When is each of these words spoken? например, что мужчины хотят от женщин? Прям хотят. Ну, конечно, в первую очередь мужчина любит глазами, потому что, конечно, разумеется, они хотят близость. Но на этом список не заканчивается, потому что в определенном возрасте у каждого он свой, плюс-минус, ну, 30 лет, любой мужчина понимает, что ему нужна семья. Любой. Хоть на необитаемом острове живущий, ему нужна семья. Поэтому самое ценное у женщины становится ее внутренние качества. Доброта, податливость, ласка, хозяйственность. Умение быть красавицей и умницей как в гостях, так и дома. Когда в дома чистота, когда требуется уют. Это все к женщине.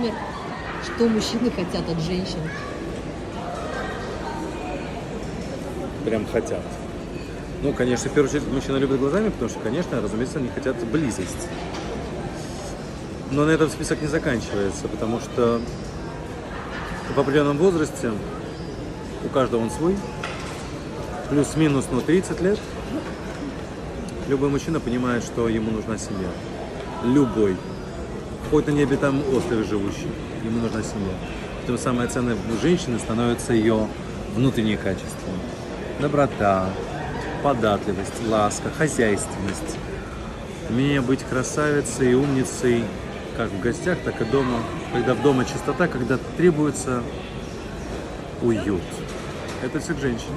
например, 0.00 0.14
что 0.82 1.08
мужчины 1.08 1.50
хотят 1.50 1.88
от 1.88 2.00
женщин? 2.00 2.38
Прям 6.04 6.26
хотят. 6.26 6.62
Ну, 7.62 7.72
конечно, 7.74 8.08
в 8.08 8.14
первую 8.14 8.30
очередь 8.30 8.50
мужчина 8.50 8.78
любит 8.78 8.98
глазами, 8.98 9.28
потому 9.28 9.50
что, 9.50 9.60
конечно, 9.60 10.00
разумеется, 10.00 10.38
они 10.38 10.48
хотят 10.48 10.76
близость. 10.86 11.48
Но 13.30 13.44
на 13.44 13.50
этом 13.50 13.68
список 13.68 14.00
не 14.00 14.08
заканчивается, 14.08 14.88
потому 14.88 15.20
что 15.20 15.60
в 17.14 17.20
определенном 17.20 17.58
возрасте 17.58 18.12
у 19.24 19.28
каждого 19.28 19.60
он 19.60 19.70
свой, 19.70 19.96
плюс-минус, 21.28 21.86
ну, 21.92 22.00
30 22.00 22.40
лет, 22.40 22.58
любой 24.26 24.48
мужчина 24.48 24.80
понимает, 24.80 25.22
что 25.22 25.48
ему 25.48 25.70
нужна 25.70 25.98
семья. 25.98 26.28
Любой. 27.04 27.56
Хоть 28.50 28.66
на 28.66 28.72
необитаемом 28.72 29.22
острове 29.32 29.62
живущий, 29.62 30.08
ему 30.44 30.62
нужна 30.62 30.82
семья. 30.82 31.12
Поэтому 31.58 31.78
самое 31.78 32.08
ценное 32.08 32.34
у 32.34 32.60
женщины 32.60 32.98
становится 32.98 33.52
ее 33.52 33.86
внутренние 34.34 34.76
качества. 34.76 35.32
Доброта, 36.00 36.68
податливость, 37.44 38.26
ласка, 38.28 38.68
хозяйственность. 38.76 39.78
Умение 40.68 41.00
быть 41.00 41.20
красавицей 41.22 42.10
и 42.10 42.14
умницей 42.14 42.82
как 43.36 43.50
в 43.50 43.60
гостях, 43.60 43.98
так 44.04 44.20
и 44.20 44.24
дома. 44.24 44.58
Когда 44.92 45.14
в 45.14 45.22
дома 45.22 45.44
чистота, 45.44 45.86
когда 45.86 46.18
требуется 46.36 47.04
уют. 48.42 48.82
Это 49.62 49.78
все 49.78 49.94
к 49.94 49.98
женщине. 49.98 50.36